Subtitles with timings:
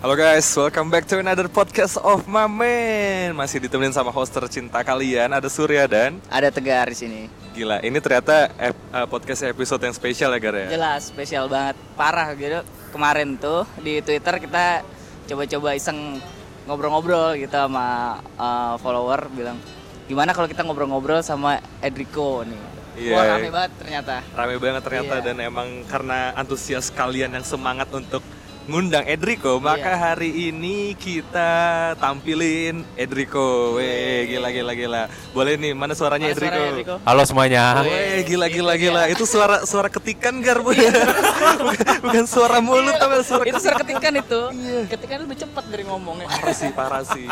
[0.00, 3.36] Halo guys, welcome back to another podcast of Mamen.
[3.36, 7.20] Masih ditemenin sama host tercinta kalian, ada Surya dan Ada Tegar di sini.
[7.52, 7.82] gila.
[7.84, 10.66] Ini ternyata ep- uh, podcast episode yang spesial ya Gar ya.
[10.72, 12.64] Jelas spesial banget, parah gitu.
[12.96, 14.80] Kemarin tuh di Twitter kita
[15.28, 16.16] coba-coba iseng
[16.64, 19.58] ngobrol-ngobrol gitu sama uh, follower bilang
[20.06, 22.62] gimana kalau kita ngobrol-ngobrol sama Edrico nih.
[22.96, 23.14] Iya.
[23.14, 24.14] Wah rame banget ternyata.
[24.32, 25.24] Rame banget ternyata Iya.
[25.28, 28.24] dan emang karena antusias kalian yang semangat untuk
[28.70, 29.98] ngundang Edrico, maka Iya.
[30.14, 31.50] hari ini kita
[31.98, 33.74] tampilin Edrico.
[33.74, 35.02] Weh, gila gila gila.
[35.34, 36.54] Boleh nih, mana suaranya Mana Edrico?
[36.54, 36.94] suaranya, Edrico?
[37.02, 37.82] Halo semuanya.
[37.82, 39.02] Weh, gila gila gila.
[39.10, 40.70] Itu suara suara ketikan Gar, Bu.
[40.70, 44.40] bukan, bukan suara mulut tapi suara itu suara ketikan itu.
[44.86, 46.30] Ketikan lebih cepat dari ngomongnya.
[46.30, 47.26] parah sih parah sih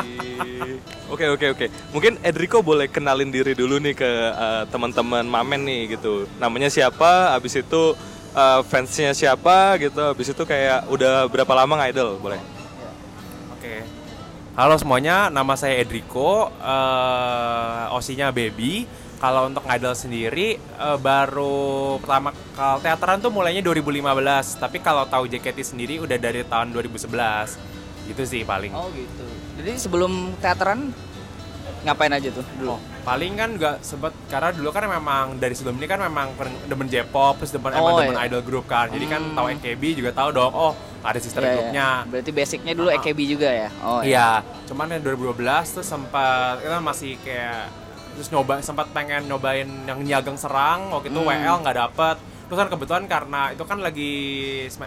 [1.07, 5.97] oke oke oke mungkin Edrico boleh kenalin diri dulu nih ke uh, teman-teman Mamen nih
[5.97, 7.95] gitu namanya siapa abis itu
[8.35, 12.41] uh, fansnya siapa gitu abis itu kayak udah berapa lama ngidol boleh
[13.59, 13.83] Oke.
[14.55, 18.87] Halo semuanya, nama saya Edrico, eh osinya Baby.
[19.19, 25.27] Kalau untuk ngidol sendiri eh, baru pertama kalau teateran tuh mulainya 2015, tapi kalau tahu
[25.27, 27.59] JKT sendiri udah dari tahun 2011.
[28.07, 28.71] Gitu sih paling.
[28.79, 29.27] Oh gitu.
[29.59, 30.95] Jadi sebelum teateran
[31.89, 32.77] ngapain aja tuh dulu?
[32.77, 36.87] Oh, paling kan nggak sempet karena dulu kan memang dari sebelum ini kan memang demen
[36.87, 38.29] J-pop terus demen emang Oh, demen iya.
[38.29, 38.93] idol group kan.
[38.93, 39.35] Jadi kan Hmm.
[39.35, 40.53] tahu AKB juga tahu dong.
[40.53, 41.55] Oh, ada sister Iya, iya.
[41.55, 41.89] groupnya.
[42.07, 42.97] Berarti basicnya dulu Ah.
[42.97, 43.69] EKB juga ya?
[43.81, 44.31] Oh Iya,
[44.67, 47.73] cuman yang 2012 tuh sempat kita masih kayak
[48.13, 51.31] terus nyoba sempat pengen nyobain yang niagang serang waktu itu Hmm.
[51.31, 52.17] WL nggak dapet.
[52.49, 54.13] Terus kan kebetulan karena itu kan lagi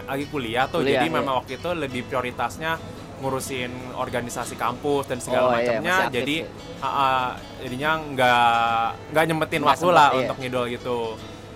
[0.04, 1.14] lagi kuliah tuh, Kuliah, jadi iya.
[1.14, 2.74] memang waktu itu lebih prioritasnya
[3.22, 5.94] ngurusin organisasi kampus dan segala Oh, iya, macamnya.
[6.02, 6.36] aktif jadi
[6.80, 8.84] ah, jadinya nggak
[9.14, 10.18] nggak nyempetin Nggak waktu sempet, lah iya.
[10.20, 10.98] untuk ngidol gitu.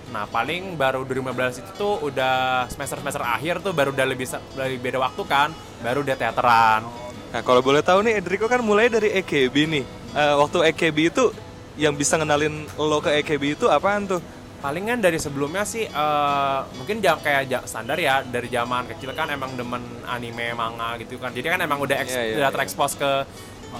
[0.06, 4.78] Nah paling baru 2015 itu tuh udah semester semester akhir tuh baru udah lebih lebih
[4.80, 5.50] beda waktu kan,
[5.82, 6.82] baru udah teateran.
[7.26, 11.28] nah kalau boleh tahu nih Edrico kan mulai dari EKB nih Eh, waktu EKB itu
[11.76, 14.22] yang bisa ngenalin lo ke EKB itu apaan tuh
[14.56, 19.54] Palingan dari sebelumnya sih eh, mungkin jam kayak standar ya dari zaman kecil kan emang
[19.54, 21.30] demen anime manga gitu kan.
[21.30, 22.54] Jadi kan emang udah eks- Iya, iya, udah iya.
[22.54, 23.10] terekspos ke,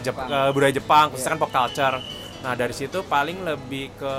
[0.00, 0.28] Jep- Jepang.
[0.28, 1.34] ke budaya Jepang, khususnya Iya.
[1.34, 1.96] kan pop culture.
[2.36, 4.14] Nah dari situ paling lebih ke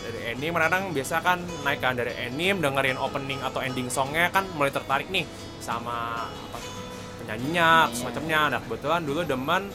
[0.00, 4.48] dari anime kadang biasa kan naik kan dari anime dengerin opening atau ending songnya kan
[4.56, 5.22] mulai tertarik nih
[5.60, 6.58] sama apa,
[7.20, 8.40] penyanyinya, atau semacamnya.
[8.48, 9.68] Nah kebetulan dulu demen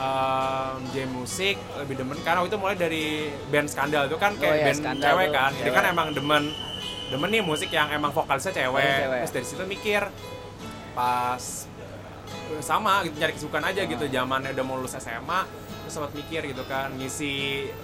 [0.00, 3.04] um, J Music lebih demen karena waktu itu mulai dari
[3.46, 5.50] band Skandal itu kan kayak Oh iya, band Skandal cewek tuh, kan.
[5.52, 5.76] Jadi cewek.
[5.76, 6.44] kan emang demen
[7.06, 8.80] demen nih musik yang emang vokalisnya cewek.
[8.80, 9.18] Oh, cewek.
[9.20, 10.02] Terus dari situ mikir
[10.90, 11.44] pas
[12.50, 14.10] eh, sama gitu nyari kesibukan aja gitu Ah.
[14.12, 15.40] zamannya udah mau lulus SMA
[15.80, 17.32] terus sempat mikir gitu kan ngisi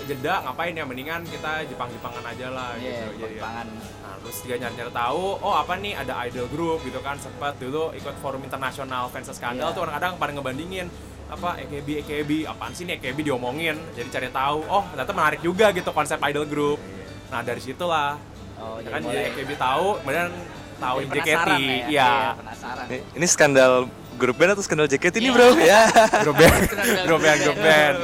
[0.04, 3.24] jeda ngapain ya mendingan kita Jepang-Jepangan aja lah Iya, gitu.
[3.24, 3.66] Jadi, pangan.
[3.72, 7.90] Nah, terus juga nyari-nyari tahu, oh apa nih ada idol group gitu kan sempat dulu
[7.92, 9.74] ikut forum internasional fans skandal Iya.
[9.74, 10.86] tuh orang kadang pada ngebandingin
[11.26, 15.70] apa EKB EKB apaan sih nih EKB diomongin jadi cari tahu oh ternyata menarik juga
[15.70, 16.78] gitu konsep idol group.
[17.26, 18.14] Nah dari situlah
[18.56, 20.28] Oh, ya kan mulai- jadi EKB tahu kemudian
[20.76, 22.84] tahu jadi JKT penasaran ya Iya, penasaran.
[22.86, 23.72] Ini, ini skandal
[24.14, 25.34] grup band atau skandal JKT ini Iya.
[25.34, 25.48] bro?
[25.66, 25.82] Ya.
[26.22, 26.56] Grup band.
[27.04, 27.96] Grup band grup band.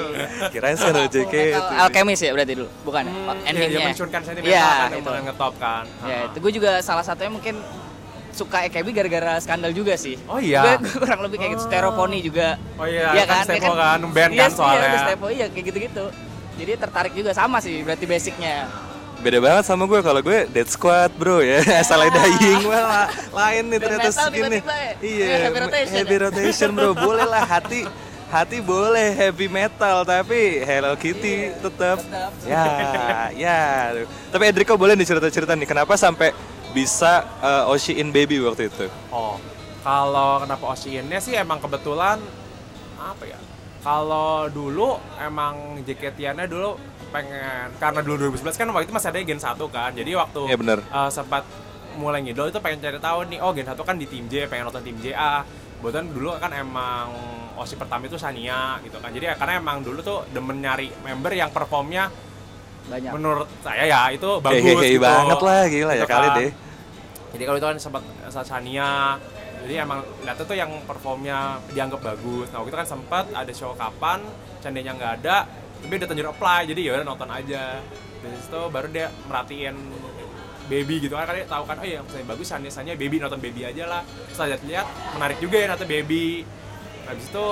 [0.50, 3.04] kirain skandal JKT Alchemist ya berarti dulu, bukan?
[3.06, 3.78] Hmm, Oh, ya, endingnya.
[3.78, 3.86] ya?
[3.88, 5.10] mencurkan sentimental Iya, kan yang itu.
[5.24, 5.84] ngetop kan.
[6.04, 7.54] Ya, itu gue juga salah satunya mungkin
[8.32, 10.16] suka EKB gara-gara skandal juga sih.
[10.24, 10.76] Oh iya.
[10.76, 11.64] Gue kurang lebih kayak gitu.
[11.64, 12.56] Stereopony juga.
[12.74, 13.44] oh iya, Iya kan kan?
[13.46, 16.04] Stepo Iya kan, band Iya, kan Iya, soalnya udah Stepo, iya kayak gitu-gitu.
[16.52, 18.68] Jadi tertarik juga sama sih berarti basicnya.
[19.18, 23.78] beda banget sama gue kalau gue Dead Squad bro ya salah dying wah lain nih
[23.78, 24.98] ternyata segini ya?
[24.98, 26.20] iya heavy rotation heavy ya?
[26.20, 27.86] rotation bro boleh lah hati
[28.26, 32.30] hati boleh heavy metal tapi Hello Kitty Iya, tetap tetap.
[32.42, 32.66] ya
[33.30, 33.58] ya
[34.26, 36.34] tapi Edrico boleh nih cerita-cerita nih kenapa sampai
[36.72, 39.36] bisa uh, Oshin Baby waktu itu Oh,
[39.82, 42.16] kalau kenapa Ocean-nya sih emang kebetulan
[42.96, 43.38] apa ya?
[43.82, 46.78] Kalau dulu emang JKT-nya dulu
[47.10, 49.90] pengen karena dulu 2011 kan waktu itu masih ada Gen 1 kan.
[49.90, 50.78] Jadi waktu Iya, bener.
[50.80, 51.42] eh, sempat
[51.92, 54.70] mulai ngidol itu pengen cari tahu nih, oh Gen 1 kan di tim J, pengen
[54.70, 55.42] nonton tim JA.
[55.76, 57.10] Kebetulan dulu kan emang
[57.52, 59.10] Osi pertama itu Sania gitu kan.
[59.10, 62.06] Jadi karena emang dulu tuh demen nyari member yang performnya
[62.90, 63.10] Banyak.
[63.14, 65.04] menurut saya ya itu bagus Hehehe gitu.
[65.04, 66.38] banget lah gila ya Gitu kali kan.
[66.42, 66.50] deh
[67.32, 69.16] Jadi kalau itu kan sempat saat Sania,
[69.64, 72.52] jadi emang lihat tuh yang performnya dianggap bagus.
[72.52, 74.20] Nah waktu itu kan sempat ada show kapan,
[74.60, 75.48] Candenya nggak ada,
[75.80, 77.80] tapi udah terjun apply, jadi ya udah nonton aja.
[78.20, 79.76] Dari situ baru dia merhatiin
[80.68, 83.64] baby gitu kan, dia tahu kan, oh iya yang bagus Sania Sania baby nonton baby
[83.64, 84.02] aja lah.
[84.28, 84.86] Terus lihat-lihat
[85.16, 86.44] menarik juga ya nonton baby.
[87.08, 87.46] Habis itu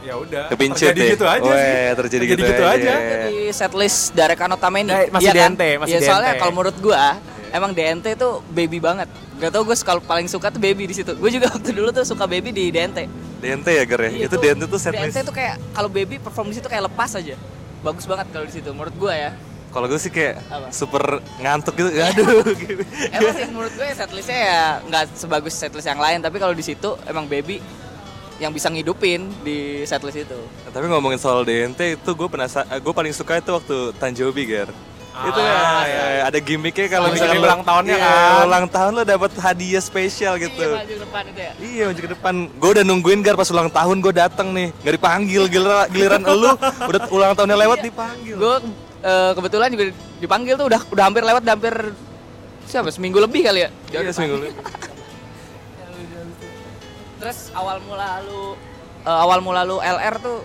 [0.00, 1.10] ya udah terjadi deh.
[1.12, 1.96] gitu aja Weh, sih.
[1.96, 2.90] terjadi gitu gitu aja.
[2.92, 2.94] aja.
[3.28, 4.90] di setlist Darek Anotame ini.
[4.90, 5.52] Nah, masih Iya kan?
[5.52, 6.40] DNT, masih Iya, soalnya DNT.
[6.40, 7.04] kalau menurut gua
[7.50, 9.08] emang DNT tuh baby banget.
[9.36, 11.12] Gak tau gue kalau paling suka tuh baby di situ.
[11.16, 13.08] Gue juga waktu dulu tuh suka baby di DNT.
[13.40, 14.10] DNT ya Ger ya?
[14.28, 15.16] Itu DNT tuh setlist.
[15.16, 17.34] DNT tuh kayak kalau baby perform di situ kayak lepas aja.
[17.80, 19.32] Bagus banget kalau di situ menurut gue ya.
[19.70, 20.68] Kalau gue sih kayak Apa?
[20.74, 21.02] super
[21.38, 21.88] ngantuk gitu.
[21.88, 22.82] Aduh gitu.
[23.08, 26.98] Emang sih menurut gue setlistnya ya nggak sebagus setlist yang lain tapi kalau di situ
[27.06, 27.62] emang baby
[28.40, 30.40] yang bisa ngidupin di setlist itu.
[30.64, 34.72] Nah, tapi ngomongin soal DNT itu gue penasaran, gue paling suka itu waktu Tanjobi Ger.
[35.10, 38.46] Ah, itu ya, iya, ya, ada gimmicknya kalau Oh, misalnya ulang tahunnya iya, kan.
[38.46, 40.54] ulang tahun lo dapat hadiah spesial gitu.
[40.62, 41.52] Iya maju ke depan itu ya.
[41.60, 42.34] Iya maju ke depan.
[42.56, 46.50] Gue udah nungguin Gar pas ulang tahun gue dateng nih, nggak dipanggil giliran, giliran elu
[46.88, 48.34] udah ulang tahunnya lewat dipanggil.
[48.38, 48.54] Gue
[49.02, 49.84] eh, kebetulan juga
[50.22, 51.74] dipanggil tuh udah udah hampir lewat udah hampir
[52.70, 53.70] siapa seminggu lebih kali ya.
[53.90, 54.54] Iya seminggu lalu.
[57.20, 58.56] Terus awal mula lu
[59.04, 60.40] eh, awal mula lu LR tuh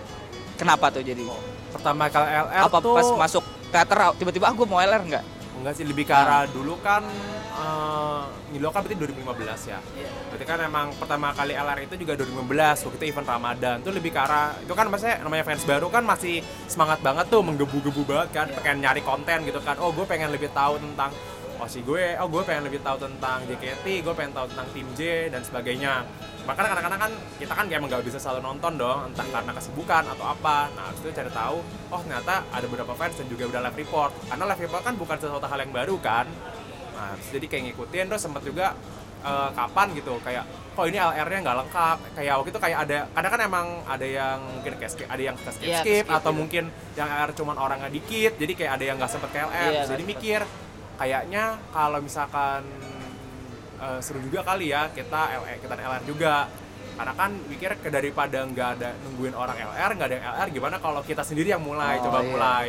[0.60, 1.24] kenapa tuh jadi?
[1.72, 5.24] Pertama kali LR Apa tuh pas masuk teater tiba-tiba ah gue mau LR enggak?
[5.56, 7.00] enggak sih lebih ke arah dulu kan
[7.56, 9.80] eh Nilo kan berarti 2015 ya.
[9.80, 10.10] Iya.
[10.30, 14.12] Berarti kan emang pertama kali LR itu juga 2015 waktu itu event Ramadan tuh lebih
[14.12, 18.28] ke arah itu kan maksudnya namanya fans baru kan masih semangat banget tuh menggebu-gebu banget
[18.36, 21.10] kan pengen nyari konten gitu kan oh gue pengen lebih tahu tentang
[21.56, 25.32] Osi gue, oh gue pengen lebih tahu tentang JKT, gue pengen tahu tentang tim J
[25.32, 26.04] dan sebagainya.
[26.46, 30.02] Makanya kadang-kadang kan kita kan kayak emang gak bisa selalu nonton dong, entah karena kesibukan
[30.06, 30.70] atau apa.
[30.72, 31.58] Nah, itu cari tahu,
[31.90, 34.12] oh ternyata ada beberapa fans dan juga udah live report.
[34.26, 36.26] Karena live report kan bukan sesuatu hal yang baru kan.
[36.94, 38.72] Nah, jadi kayak ngikutin terus sempat juga
[39.20, 43.32] eh, kapan gitu kayak kok ini LR-nya nggak lengkap kayak waktu itu kayak ada kadang
[43.32, 46.30] kan emang ada yang mungkin kayak skip, ada yang ke skip Iya, skip ke-skip atau
[46.30, 46.36] gitu.
[46.36, 46.64] mungkin
[46.94, 49.88] yang LR cuman orangnya dikit jadi kayak ada yang nggak sempet ke LR Iya, Terus
[49.88, 50.40] jadi nggak mikir
[50.96, 52.60] kayaknya kalau misalkan
[53.78, 56.34] eh, seru juga kali ya kita LR kita LR juga
[56.92, 60.76] karena kan mikir ke daripada nggak ada nungguin orang LR nggak ada yang LR gimana
[60.78, 62.26] kalau kita sendiri yang mulai Oh, coba iya.
[62.26, 62.66] mulai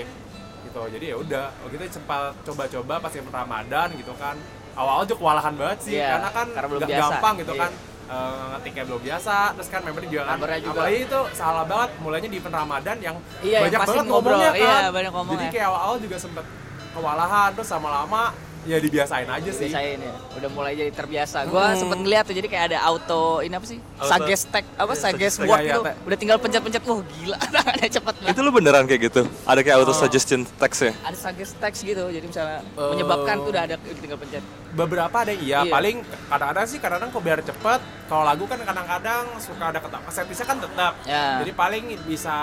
[0.61, 4.35] gitu jadi ya udah waktu itu sempat coba-coba pas event Ramadan gitu kan
[4.73, 7.07] awal-awal juga kewalahan banget sih Iya, karena kan karena belum nggak biasa.
[7.09, 7.63] gampang gitu Iya.
[7.63, 7.73] kan
[8.07, 10.71] Eh, ngetiknya belum biasa terus kan membernya juga kan juga.
[10.71, 14.31] apalagi itu salah banget mulainya di event Ramadan yang Iya, yang banyak pasti banget ngobrol.
[14.31, 15.51] ngomongnya kan Iya, banyak ngomong jadi ya.
[15.51, 16.45] kayak awal-awal juga sempet
[16.89, 18.23] kewalahan terus lama-lama
[18.67, 20.13] ya dibiasain aja sih Biasain ya.
[20.35, 21.47] Udah mulai jadi terbiasa.
[21.47, 21.79] Gua Hmm.
[21.79, 23.79] sempet ngeliat tuh jadi kayak ada auto ini apa sih?
[23.95, 25.65] Auto- Suggest tag apa Iya, suggest suggest word tag.
[25.65, 25.81] gitu.
[25.81, 26.83] Iya, iya, Udah tinggal pencet-pencet.
[26.83, 27.37] Wah, gila.
[27.55, 28.29] Tangannya cepet banget.
[28.29, 29.21] Itu lu beneran kayak gitu?
[29.43, 29.97] Ada kayak auto Oh.
[29.97, 30.91] suggestion text ya?
[31.01, 32.03] Ada suggest text gitu.
[32.05, 32.89] Jadi misalnya Eh.
[32.91, 34.43] menyebabkan tuh udah ada tinggal pencet.
[34.69, 35.73] beberapa ada iya, Iya.
[35.73, 35.95] paling
[36.27, 40.57] kadang-kadang sih kadang-kadang kok biar cepet kalau lagu kan kadang-kadang suka ada ketak setnya kan
[40.59, 41.41] tetap Ya.
[41.41, 42.35] jadi paling bisa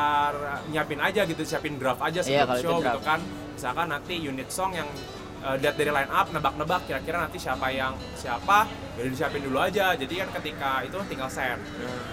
[0.67, 3.21] nyiapin aja gitu siapin draft aja Iya, sebelum kalau itu show gitu kan
[3.55, 4.89] misalkan nanti unit song yang
[5.45, 8.65] eh, lihat dari line up nebak-nebak kira-kira nanti siapa yang siapa
[8.95, 11.61] jadi disiapin dulu aja jadi kan ketika itu tinggal send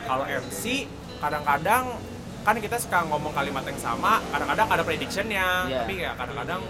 [0.04, 0.86] kalau MC
[1.18, 1.83] kadang-kadang
[2.42, 5.78] kan kita suka ngomong kalimat yang sama kadang-kadang ada predictionnya Iya.
[5.80, 6.62] tapi ya kadang-kadang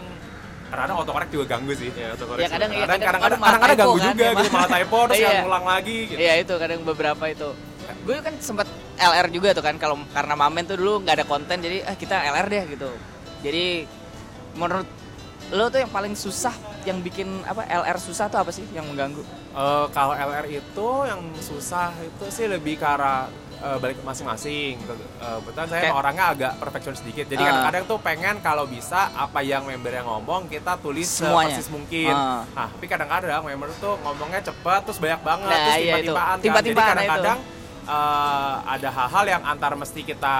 [0.67, 3.97] kadang-kadang autocorrect juga ganggu sih auto Ya kadang iya kadang kadang kadang kadang typo ganggu
[3.97, 5.27] kan, juga ya, gitu malah typo terus Iya.
[5.27, 6.19] yang ngulang lagi gitu.
[6.19, 7.49] Iya itu kadang beberapa itu.
[8.01, 11.57] Gue kan sempet LR juga tuh kan kalau karena Mamen tuh dulu nggak ada konten
[11.59, 12.89] jadi ah kita LR deh gitu.
[13.41, 13.65] Jadi
[14.55, 14.87] menurut
[15.51, 19.19] lo tuh yang paling susah yang bikin apa LR susah tuh apa sih yang mengganggu?
[19.51, 23.27] Eh, kalau LR itu yang susah itu sih lebih ke arah
[23.59, 24.73] eh, balik masing-masing.
[25.21, 27.29] Uh, Betul saya Kayak- orangnya agak perfection sedikit.
[27.29, 27.47] Jadi Ah.
[27.61, 31.53] kadang-kadang tuh pengen kalau bisa apa yang member yang ngomong kita tulis Semuanya.
[31.53, 32.09] sepersis mungkin.
[32.09, 32.41] Ah.
[32.49, 36.41] Nah, tapi kadang-kadang member tuh ngomongnya cepet terus banyak banget Nah, terus iya tiba-tibaan kan.
[36.41, 37.37] Tiba-tibaan, Jadi kadang-kadang
[37.83, 40.35] eh, ada hal-hal yang antar mesti kita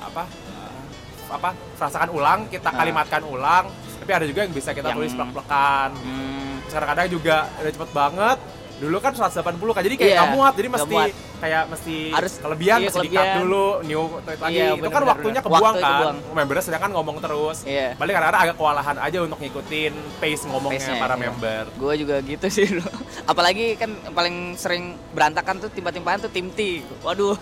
[0.00, 0.82] apa eh,
[1.30, 2.76] apa rasakan ulang, kita Ah.
[2.76, 3.70] kalimatkan ulang.
[4.02, 8.38] Tapi ada juga yang bisa kita Yang- tulis plek-plekan Hmm, kadang-kadang juga udah cepet banget
[8.74, 9.38] dulu kan 180
[9.70, 11.14] kan jadi kayak nggak muat jadi mesti muat.
[11.38, 13.34] kayak mesti Harus- kelebihan iya, mesti kelebihan.
[13.38, 15.46] dulu new lagi Iya, itu kan waktunya bener.
[15.46, 16.16] kebuang Waktu kan kebuang.
[16.34, 17.88] membernya sedangkan ngomong terus Iya.
[17.94, 21.22] balik kadang-kadang agak kewalahan aja untuk ngikutin pace ngomongnya Pace-nya, para iya.
[21.22, 22.90] member gue juga gitu sih dulu.
[23.22, 26.82] Apalagi kan paling sering berantakan tuh tiba-tiba tuh tim T.
[27.00, 27.38] Waduh.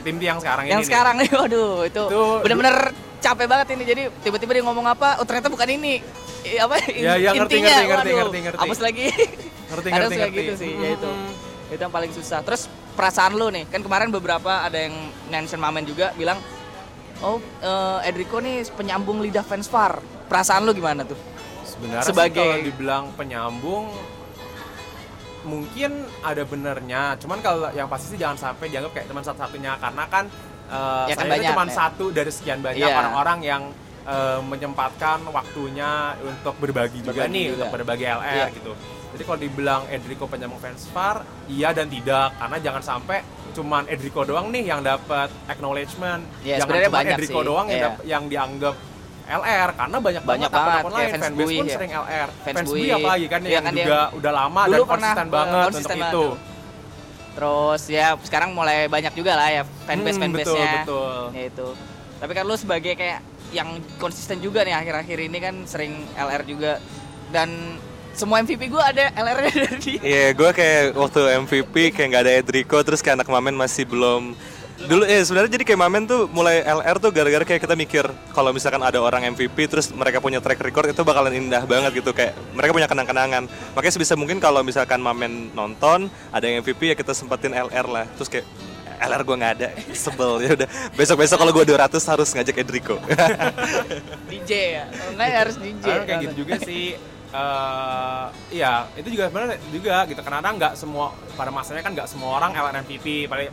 [0.00, 0.88] tim yang sekarang ini yang nih.
[0.88, 2.76] sekarang nih waduh itu Itu bener-bener
[3.18, 3.84] capek banget ini.
[3.84, 6.00] Jadi tiba-tiba dia ngomong apa oh ternyata bukan ini.
[6.58, 8.58] Apa Ya, ya, ngerti, intinya ngerti, ngerti, waduh, ngerti, ngerti.
[8.62, 9.06] hapus lagi.
[9.68, 10.38] Ngerti kadang ngerti suka ngerti.
[10.40, 11.10] gitu sih ya itu.
[11.10, 11.30] Mm.
[11.68, 12.38] itu yang paling susah.
[12.40, 12.62] Terus
[12.94, 14.94] perasaan lu nih kan kemarin beberapa ada yang
[15.28, 16.38] mention Mamen juga bilang
[17.20, 21.18] oh eh, Edrico nih penyambung lidah fans far perasaan lu gimana tuh?
[21.62, 23.84] Sebenarnya Sebagai- sih kalau dibilang penyambung
[25.44, 27.16] mungkin ada benernya.
[27.16, 29.76] Cuman kalau yang pasti sih jangan sampai dianggap kayak teman satu-satunya.
[29.76, 30.24] Karena kan
[30.68, 31.72] eh, Ya kan saya itu banyak, cuma ya.
[31.74, 32.94] satu dari sekian banyak Iya.
[32.94, 33.62] orang-orang yang
[34.06, 37.56] eh, menyempatkan waktunya untuk berbagi juga Berbagi nih juga.
[37.58, 38.46] untuk berbagi LR Iya.
[38.54, 38.72] gitu
[39.08, 43.20] jadi kalau dibilang Edrico penyambung fans far iya dan tidak karena jangan sampai
[43.50, 47.46] cuman Edrico doang nih yang dapat acknowledgement Iya, jangan sebenarnya cuma banyak Edrico sih.
[47.46, 47.90] doang yang, Iya.
[48.06, 48.74] yang dianggap
[49.28, 51.74] LR karena banyak, Banyak banget akun-akun lain Fans fanbase Bui pun ya.
[51.74, 52.88] sering LR Fans fans Bui Bui.
[52.90, 56.14] apalagi kan Iya yang kan juga udah lama dan konsisten eh, banget konsisten untuk banget
[56.14, 56.24] itu.
[57.38, 60.72] Terus ya sekarang mulai banyak juga lah ya fanbase Hmm, fanbase betul nya.
[60.82, 61.68] betul Ya itu.
[62.18, 66.82] Tapi kan lu sebagai kayak yang konsisten juga nih akhir-akhir ini kan sering LR juga
[67.30, 67.78] dan
[68.10, 70.00] semua MVP gue ada LR-nya dari dia.
[70.02, 74.34] Iya, gue kayak waktu MVP kayak nggak ada Edrico, terus kayak anak Mamen masih belum
[74.86, 78.54] dulu eh sebenarnya jadi kayak Mamen tuh mulai LR tuh gara-gara kayak kita mikir kalau
[78.54, 82.14] misalkan ada orang MVP terus mereka punya track record itu bakalan indah banget gitu.
[82.14, 83.50] Kayak mereka punya kenang-kenangan.
[83.74, 88.06] Makanya sebisa mungkin kalau misalkan Mamen nonton ada yang MVP ya kita sempetin LR lah.
[88.14, 88.46] Terus kayak
[88.98, 90.32] LR gue nggak ada sebel.
[90.46, 90.68] Ya udah.
[90.94, 93.02] Besok besok kalau gue 200 harus ngajak Edrico.
[94.30, 94.84] DJ ya.
[95.10, 95.82] Enggak ya harus DJ.
[95.82, 96.94] Karena kayak gitu juga sih.
[97.28, 100.20] Eh iya itu juga sebenarnya juga gitu.
[100.22, 103.50] Karena nggak semua pada masanya kan nggak semua orang LR MVP paling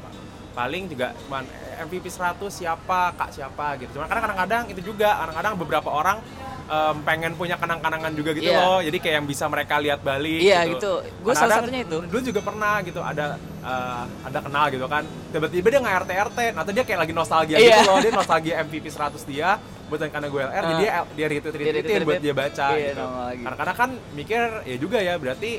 [0.56, 1.44] paling juga cuman
[1.84, 6.18] MVP 100 siapa kak siapa gitu cuman karena kadang-kadang itu juga kadang-kadang beberapa orang
[6.66, 8.58] em, pengen punya kenang-kenangan juga gitu Iya.
[8.58, 11.04] loh jadi kayak yang bisa mereka lihat balik Iya, gitu.
[11.20, 11.98] Gua salah Kadang-kadang satunya itu.
[12.08, 13.26] dulu juga pernah gitu ada
[13.62, 17.58] eh, ada kenal gitu kan tiba-tiba dia nge RT RT atau dia kayak lagi nostalgia
[17.60, 17.76] Iya.
[17.76, 19.50] gitu loh dia nostalgia MVP 100 dia
[19.86, 22.88] buatan karena gue LR jadi dia dia retweet Dia retweetin retweet, buat dia baca iya,
[22.88, 23.42] gitu lagi.
[23.44, 25.52] kadang-kadang kan mikir ya juga ya berarti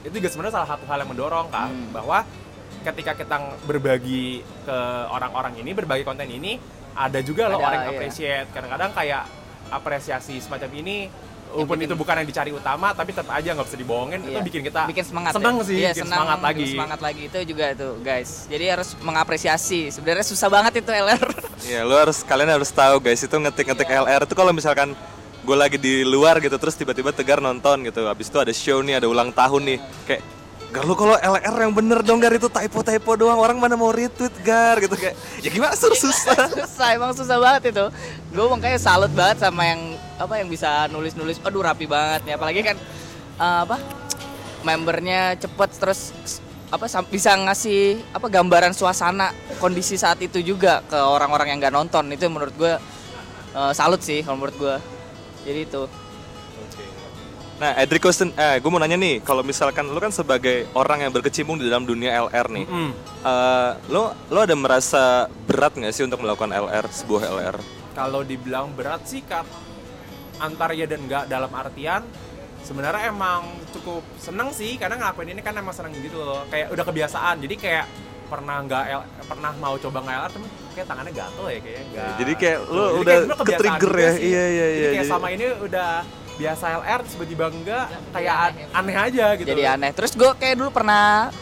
[0.00, 1.90] itu juga sebenarnya salah satu hal yang mendorong kan Hmm.
[1.92, 2.18] bahwa
[2.80, 4.24] ketika kita berbagi
[4.62, 6.56] ke orang-orang ini berbagi konten ini
[6.92, 7.96] ada juga loh Ada, orang yang iya.
[7.96, 8.48] appreciate.
[8.50, 9.22] Kadang-kadang kayak
[9.68, 10.96] apresiasi semacam ini
[11.48, 14.44] walaupun bikin- itu bukan yang dicari utama tapi tetap aja nggak bisa dibohongin itu Iya.
[14.44, 15.64] bikin kita bikin semangat seneng ya?
[15.64, 16.66] sih Iya, bikin senang, semangat bikin lagi.
[16.70, 17.22] semangat lagi.
[17.24, 18.30] Itu juga tuh guys.
[18.46, 19.80] Jadi harus mengapresiasi.
[19.88, 21.22] Sebenarnya susah banget itu LR
[21.64, 24.92] Ya lu harus kalian harus tahu guys itu ngetik-ngetik LR itu kalau misalkan
[25.38, 28.04] gue lagi di luar gitu terus tiba-tiba tegar nonton gitu.
[28.04, 29.78] Habis itu ada show nih ada ulang tahun nih.
[30.04, 30.22] Kayak
[30.68, 33.40] Gar lu kalau LR yang bener dong Gar itu typo-typo doang.
[33.40, 36.36] Orang mana mau retweet Gar gitu kayak ya gimana sur susah.
[36.60, 37.84] susah emang susah banget itu.
[38.36, 42.34] Gue makanya salut banget sama yang apa yang bisa nulis nulis aduh rapi banget nih
[42.36, 42.76] apalagi kan
[43.40, 43.80] eh, apa
[44.60, 46.12] membernya cepet terus
[46.68, 52.12] apa bisa ngasih apa gambaran suasana kondisi saat itu juga ke orang-orang yang nggak nonton.
[52.12, 52.76] Itu menurut gue
[53.56, 54.76] eh, salut sih kalau menurut gue
[55.48, 55.88] jadi itu
[57.58, 61.58] Nah Edrico, eh gue mau nanya nih kalau misalkan lu kan sebagai orang yang berkecimpung
[61.58, 62.90] di dalam dunia LR nih Mm.
[63.20, 65.02] eh, lo lo ada merasa
[65.42, 67.56] berat nggak sih untuk melakukan LR sebuah LR?
[67.90, 69.42] kalau dibilang berat sih kan
[70.38, 72.06] antara ya dan enggak dalam artian
[72.60, 76.84] sebenarnya emang cukup seneng sih karena ngelakuin ini kan emang seneng gitu loh kayak udah
[76.84, 77.86] kebiasaan jadi kayak
[78.24, 78.84] pernah nggak
[79.26, 82.78] pernah mau coba nge LR cuman kayak tangannya gatel ya kayaknya enggak Jadi kayak lu
[82.78, 84.12] Jadi udah kayak ke-trigger juga ya?
[84.12, 84.22] sih.
[84.22, 85.90] Iya, iya, jadi iya, kayak jadi- sama ini udah
[86.38, 88.66] biasa LR tiba-tiba enggak kayak aneh an- ya.
[88.72, 91.34] aneh aja gitu jadi aneh terus gue kayak dulu pernah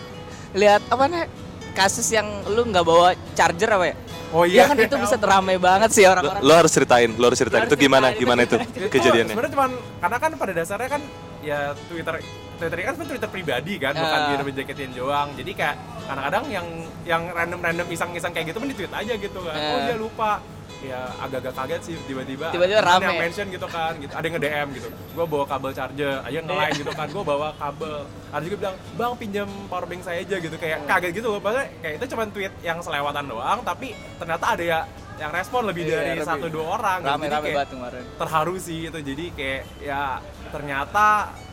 [0.53, 1.25] lihat apa nih
[1.71, 3.97] kasus yang lu nggak bawa charger apa ya
[4.29, 7.25] oh Iya iya kan itu bisa teramai banget sih Lo, orang-orang lo harus ceritain, lo
[7.27, 8.23] harus ceritain Lo harus itu gimana ceritain.
[8.23, 9.31] gimana itu Itu kejadiannya?
[9.31, 11.03] sebenarnya cuman karena kan pada dasarnya kan
[11.41, 12.15] ya Twitter
[12.57, 14.27] Twitter ini kan sebenarnya Twitter pribadi kan bukan Ah.
[14.27, 15.77] di Urban Jacketin doang jadi kayak
[16.07, 16.67] kadang-kadang yang
[17.05, 19.85] yang random-random iseng-iseng kayak gitu kan di tweet aja gitu kan oh Ah.
[19.85, 20.31] dia lupa
[20.79, 23.05] ya agak-agak kaget sih tiba-tiba Tiba-tiba rame.
[23.07, 26.77] yang mention gitu kan gitu ada yang nge-DM gitu gue bawa kabel charger aja nge-line
[26.77, 27.95] gitu kan gue bawa kabel
[28.29, 31.67] ada juga bilang bang pinjam power bank saya aja gitu kayak kaget gitu loh Maksudnya
[31.81, 34.81] kayak itu cuma tweet yang selewatan doang tapi ternyata ada ya
[35.17, 37.09] yang respon lebih Iya, dari satu dua orang gitu.
[37.09, 40.03] Jadi rame-rame kayak- banget kemarin terharu sih itu jadi kayak ya
[40.47, 41.07] ternyata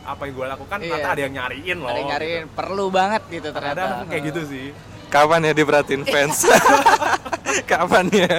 [0.04, 0.84] apa yang gue lakukan Iya.
[0.86, 3.48] ternyata ada yang nyariin loh ada yang nyariin perlu banget gitu gitu.
[3.50, 4.68] ternyata Kadang kayak gitu sih
[5.04, 6.42] Kapan ya diperhatiin fans?
[7.70, 8.34] Kapan ya?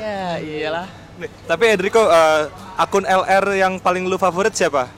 [0.00, 0.86] Ya iyalah.
[1.20, 2.42] Nih, Tapi Edrico, eh,
[2.80, 4.88] akun LR yang paling lu favorit siapa?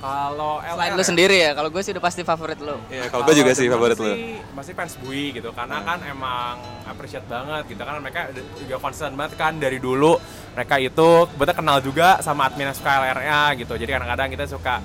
[0.00, 2.80] kalau selain LR lu sendiri ya kalau gue sih udah pasti favorit lu.
[2.88, 4.08] Iya, kalau gue juga sih favorit lu.
[4.16, 6.56] sih masih fans Bui gitu karena kan emang
[6.88, 10.16] appreciate banget gitu kan mereka juga konsisten banget kan dari dulu.
[10.56, 13.72] Mereka itu betul kenal juga sama admin yang suka LR-nya gitu.
[13.76, 14.80] Jadi kadang-kadang kita suka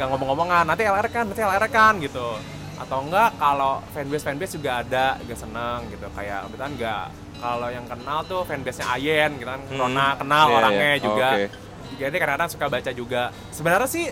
[0.00, 2.34] ngomong-ngomongan nanti LR kan nanti LR kan gitu.
[2.82, 6.06] Atau enggak kalau fanbase fanbase juga ada juga seneng gitu.
[6.18, 7.04] Kayak kebetulan enggak
[7.40, 9.80] kalau yang kenal tuh fanbase-nya Ayen gitu kan Hmm.
[9.80, 11.00] Rona kenal Iya, orangnya iya.
[11.00, 11.46] juga Oke.
[11.96, 14.06] jadi kadang-kadang suka baca juga sebenarnya sih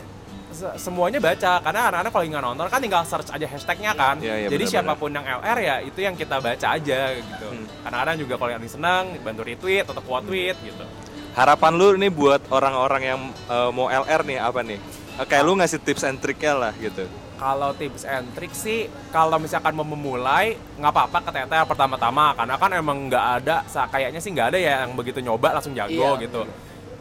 [0.50, 4.35] se- semuanya baca karena anak-anak kalau nggak nonton kan tinggal search aja hashtagnya kan Iya,
[4.35, 4.73] iya, jadi benar-benar.
[4.75, 7.64] siapa pun yang LR ya itu yang kita baca aja gitu Hmm.
[7.85, 10.85] kadang-kadang juga kalau yang seneng bantu retweet atau quote tweet gitu
[11.30, 14.80] Harapan lu nih buat orang-orang yang eh, mau LR nih apa nih?
[15.14, 17.06] Eh, Kayak lu ngasih tips and triknya lah gitu.
[17.38, 22.35] Kalau tips and trick sih kalau misalkan mau memulai nggak apa-apa ke teteh pertama-tama.
[22.35, 26.18] Karena kan emang nggak ada kayaknya sih nggak ada ya yang begitu nyoba langsung jago
[26.18, 26.26] Iya.
[26.26, 26.42] gitu.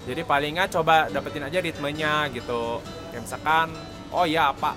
[0.07, 2.79] jadi palingnya coba dapetin aja ritmenya gitu.
[3.11, 3.67] Kayak misalkan
[4.13, 4.71] oh ya apa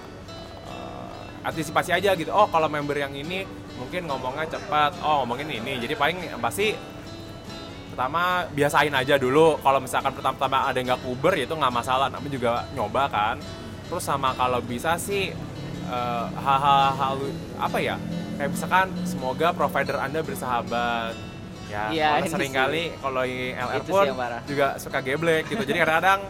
[0.67, 2.35] eh, antisipasi aja gitu.
[2.35, 3.47] Oh kalau member yang ini
[3.79, 5.79] mungkin ngomongnya cepat oh ngomongin ini.
[5.79, 6.75] Jadi paling pasti
[7.95, 9.61] pertama biasain aja dulu.
[9.63, 12.11] Kalau misalkan pertama-tama ada yang nggak kuber ya itu nggak masalah.
[12.11, 13.37] Namanya juga nyoba kan.
[13.87, 15.35] Terus sama kalau bisa sih
[15.91, 17.15] eh, hal-hal
[17.59, 17.97] apa ya?
[18.39, 21.13] Kayak misalkan semoga provider anda bersahabat
[21.69, 21.83] ya.
[21.93, 22.59] Iya, kalau ini sering sih.
[22.59, 24.07] kali kalau yang LR pun
[24.49, 25.63] juga suka geblek gitu.
[25.63, 26.21] Jadi kadang-kadang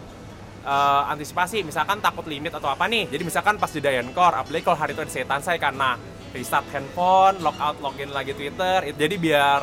[0.66, 3.06] eh, antisipasi misalkan takut limit atau apa nih.
[3.08, 5.96] Jadi misalkan pas di Core apalagi kalau hari itu ada setan saya karena
[6.30, 8.90] restart handphone logout login lagi Twitter.
[8.90, 9.60] Itu jadi biar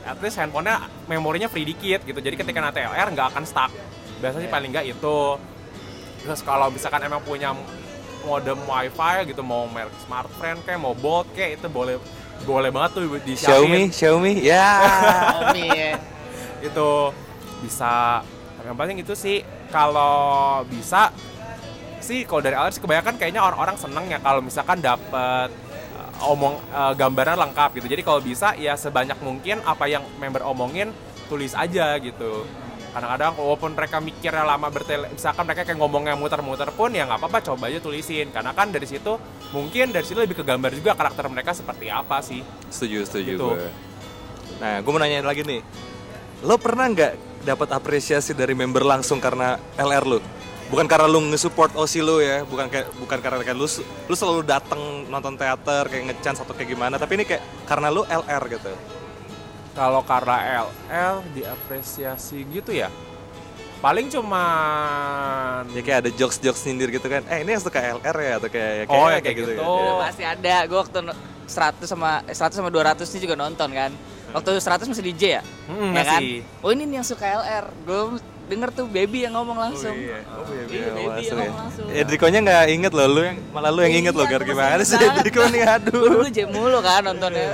[0.00, 2.18] at least handphonenya memorinya free dikit gitu.
[2.18, 3.70] Jadi ketika nanti LR nggak akan stuck.
[4.20, 4.54] Biasanya sih Iya.
[4.56, 5.20] paling nggak itu.
[6.20, 7.56] Terus kalau misalkan emang punya
[8.24, 11.96] modem wifi gitu mau merek smartfren kayak mau bolt kayak itu boleh
[12.44, 14.68] boleh banget tuh di Xiaomi, Xiaomi, ya.
[14.80, 15.92] Xiaomi ya.
[16.68, 16.88] itu
[17.60, 18.24] bisa
[18.64, 19.40] yang paling itu sih
[19.72, 21.12] kalau bisa
[22.00, 25.52] sih kalau dari awal sih kebanyakan kayaknya orang-orang seneng ya kalau misalkan dapet
[25.96, 30.44] uh, omong uh, gambaran lengkap gitu jadi kalau bisa ya sebanyak mungkin apa yang member
[30.44, 30.92] omongin
[31.28, 32.44] tulis aja gitu
[32.90, 37.38] kadang-kadang walaupun mereka mikirnya lama bertele misalkan mereka kayak ngomongnya muter-muter pun ya nggak apa-apa
[37.40, 39.14] coba aja tulisin karena kan dari situ
[39.50, 43.46] mungkin dari situ lebih ke gambar juga karakter mereka seperti apa sih Setuju, setuju Gitu.
[43.46, 43.70] gue.
[44.58, 45.64] Nah, gue mau nanya lagi nih.
[46.44, 50.18] Lo pernah nggak dapat apresiasi dari member langsung karena LR lo?
[50.68, 53.66] Bukan karena lo nge-support OC lo ya, bukan kayak bukan karena kayak lu
[54.06, 54.78] lu selalu datang
[55.08, 58.72] nonton teater kayak ngechance atau kayak gimana, tapi ini kayak karena lu LR gitu.
[59.70, 60.36] Kalau karena
[60.66, 62.90] LL diapresiasi gitu ya
[63.80, 67.24] paling cuman Ya kayak ada jokes-jokes nyindir gitu kan.
[67.26, 69.50] Eh, ini yang suka LR ya atau kayak ya Oh, ya kayak gitu.
[69.50, 69.64] ya.
[69.64, 70.54] Udah pasti ada.
[70.68, 71.16] Gue waktu no-
[71.48, 73.88] 100 sama eh, 100 sama 200 ini juga nonton kan.
[74.30, 75.42] Waktu 100 masih DJ ya?
[75.64, 76.20] Hmm, ya kan?
[76.20, 76.44] masih.
[76.60, 77.72] Oh ini nih yang suka LR.
[77.82, 79.90] Gue denger tuh baby yang ngomong langsung.
[79.90, 81.48] Oh iya, oh iya, Iya, iya, baby langsung yang ya.
[81.48, 81.86] ngomong langsung.
[81.88, 84.72] Edrikonya nggak inget loh, lu yang malah lu yang inget loh, Iya, Gar gua gimana
[84.76, 86.04] masih sih inget Edriko nih, Gue aduh.
[86.04, 87.48] dulu jam mulu kan nontonnya.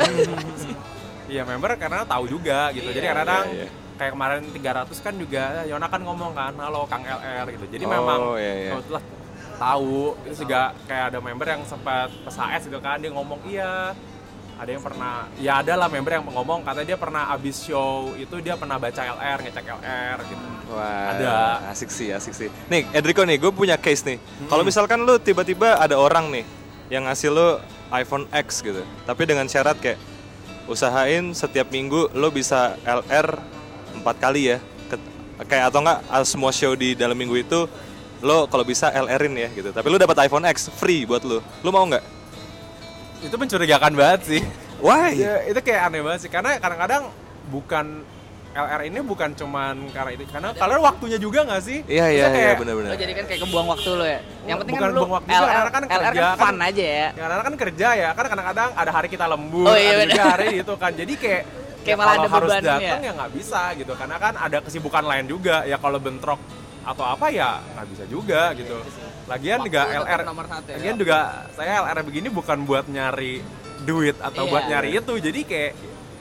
[1.27, 2.89] Iya member karena tahu juga gitu.
[2.89, 3.69] Jadi Iya, kadang iya, iya.
[3.97, 7.65] kayak kemarin 300 kan juga Yona kan ngomong kan, halo Kang LR gitu.
[7.67, 8.71] Jadi Oh, memang iya, iya.
[8.77, 9.03] kebetulan
[9.57, 13.97] tahu itu juga kayak ada member yang sempat PSHS gitu kan dia ngomong iya
[14.57, 18.37] ada yang pernah ya ada lah member yang ngomong katanya dia pernah abis show itu
[18.41, 21.33] dia pernah baca LR ngecek LR gitu Wah, Ada.
[21.71, 22.51] asik sih, asik sih.
[22.67, 24.19] Nih, Edriko nih, gue punya case nih.
[24.51, 26.43] Kalau misalkan lu tiba-tiba ada orang nih
[26.91, 29.95] yang ngasih lu iPhone X gitu, tapi dengan syarat kayak
[30.67, 33.39] usahain setiap minggu lo bisa LR
[33.97, 34.59] empat kali ya,
[34.91, 35.11] Ket-
[35.47, 37.67] kayak atau enggak ah, semua show di dalam minggu itu
[38.25, 39.71] lo kalau bisa LR-in ya gitu.
[39.71, 41.39] Tapi lu dapat iPhone X free buat lu.
[41.63, 42.17] Lu mau nggak?
[43.25, 44.43] itu mencurigakan banget sih
[44.77, 45.17] Why?
[45.17, 47.09] ya, itu kayak aneh banget sih karena kadang-kadang
[47.49, 48.05] bukan
[48.57, 52.53] LR ini bukan cuman karena itu karena kalian waktunya juga nggak sih Iya iya iya
[52.55, 52.91] benar-benar.
[52.91, 54.21] Oh jadi kan kayak kebuang waktu lo ya.
[54.43, 56.57] Yang penting Bukan kan buang waktu juga, LR, karena kan LR kerja, kan kan- fun
[56.59, 57.07] aja ya.
[57.07, 60.25] Ya karena kan kerja ya, kan kadang-kadang ada hari kita lembur, Oh, iya, ada juga
[60.27, 60.91] hari itu kan.
[60.91, 61.43] Jadi kayak
[61.87, 63.07] Kayak ya malah ada harus beban datang ya.
[63.07, 63.93] ya nggak bisa gitu.
[63.95, 65.57] Karena kan ada kesibukan lain juga.
[65.63, 66.41] Ya kalau bentrok
[66.83, 68.75] atau apa ya nggak bisa juga gitu.
[69.27, 70.77] Lagian Waktu juga tetap LR, nomor satu ya.
[70.79, 71.19] lagian juga
[71.53, 73.39] saya LR begini bukan buat nyari
[73.83, 74.51] duit atau Iya.
[74.51, 75.15] buat nyari itu.
[75.21, 75.73] Jadi kayak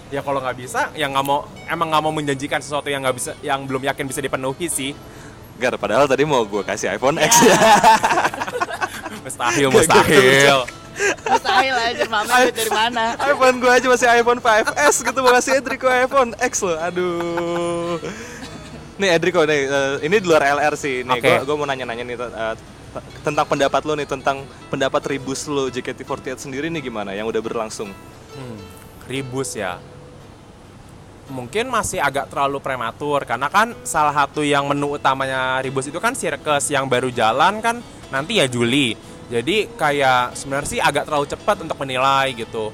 [0.07, 3.31] ya kalau nggak bisa ya nggak mau emang nggak mau menjanjikan sesuatu yang nggak bisa
[3.39, 4.91] yang belum yakin bisa dipenuhi sih
[5.55, 7.55] Gar, padahal tadi mau gue kasih iPhone X ya.
[9.23, 10.67] mustahil mustahil
[11.25, 13.15] Mustahil aja mama dari mana.
[13.31, 17.99] iPhone gue aja masih iPhone 5S gitu mau kasih Edrico iPhone X loh aduh
[18.95, 21.31] nih Edrico nih eh, ini di luar LR sih nih Oke.
[21.43, 22.31] gue mau nanya-nanya nih t-
[23.21, 24.37] tentang pendapat lo nih tentang
[24.67, 27.91] pendapat Ribus lo JKT48 sendiri nih gimana yang udah berlangsung
[28.35, 28.59] Hmm,
[29.07, 29.79] ribus ya.
[31.25, 36.13] Mungkin masih agak terlalu prematur karena kan salah satu yang menu utamanya ribus itu kan
[36.13, 37.81] circus yang baru jalan kan
[38.13, 38.93] nanti ya Juli.
[39.25, 42.69] Jadi kayak sebenarnya sih agak terlalu cepat untuk menilai gitu.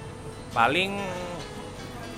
[0.51, 0.99] Paling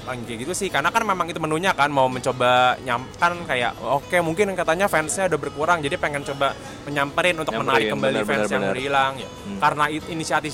[0.04, 3.72] paling kayak gitu sih karena kan memang itu menunya kan mau mencoba nyam kan kayak
[3.80, 6.52] oke mungkin katanya fansnya udah berkurang jadi pengen coba
[6.84, 9.60] menyamperin untuk menarik Nyamperin, kembali benar, fans benar, yang berhilang ya Hmm.
[9.64, 10.54] karena inisiatif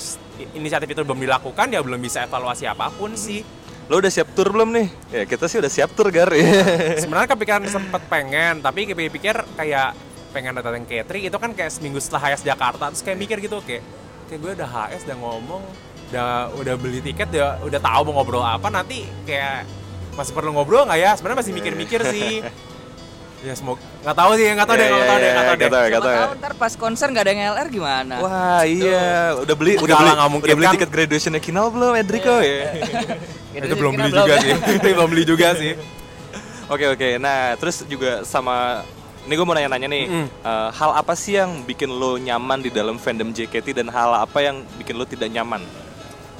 [0.54, 3.42] inisiatif itu belum dilakukan ya belum bisa evaluasi apa pun sih
[3.90, 4.86] lo udah siap tour belum nih?
[5.10, 6.30] Ya kita sih udah siap tour Gar.
[7.02, 9.98] Sebenarnya kepikiran sempet pengen tapi pikir kayak
[10.30, 13.82] pengen datang K3 itu kan kayak seminggu setelah HS Jakarta terus kayak mikir gitu kayak
[14.30, 15.62] kayak gue udah HS udah ngomong
[16.14, 19.66] udah udah beli tiket udah udah tahu mau ngobrol apa nanti kayak
[20.14, 21.10] masih perlu ngobrol nggak ya?
[21.18, 22.34] Sebenarnya masih mikir-mikir sih.
[23.40, 25.56] Ya semoga nggak tahu sih nggak tahu deh Iya, nggak tahu iya, deh nggak tahu
[25.56, 25.70] iya, deh.
[25.80, 26.20] Siapa tahu ya.
[26.20, 28.14] tahu ntar pas konser nggak ada yang LR gimana?
[28.20, 30.44] Wah iya, udah beli udah beli, nggak mungkin.
[30.44, 30.74] udah beli kan.
[30.76, 32.68] tiket graduationnya Kinal belum Edrico ya?
[33.50, 34.52] Itu sih, belum beli juga sih.
[34.94, 35.72] Belum beli juga sih.
[36.70, 38.86] Oke oke, nah terus juga sama
[39.26, 40.26] ini gue mau nanya-nanya nih, Mm.
[40.30, 44.38] eh, hal apa sih yang bikin lo nyaman di dalam fandom JKT dan hal apa
[44.38, 45.60] yang bikin lo tidak nyaman?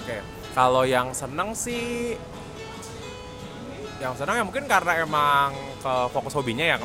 [0.00, 0.22] Oke,
[0.54, 2.14] kalau yang seneng sih,
[4.00, 6.76] yang seneng ya mungkin karena emang ke fokus hobinya ya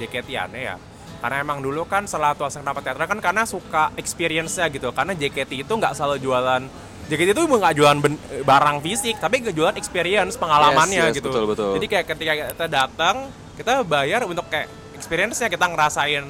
[0.00, 0.76] JKT aneh ya.
[1.20, 4.92] Karena emang dulu kan setelah tuasan kenapa teater kan karena suka experience-nya gitu.
[4.92, 6.62] Karena JKT itu nggak selalu jualan
[7.04, 11.44] JKT itu nggak jualan ben- barang fisik tapi jualan experience pengalamannya Yes, yes, gitu betul,
[11.46, 11.70] betul.
[11.76, 13.14] jadi kayak ketika kita datang
[13.54, 16.24] kita bayar untuk kayak experience-nya kita ngerasain